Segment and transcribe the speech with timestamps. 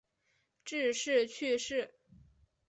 [0.65, 1.93] 致仕去世。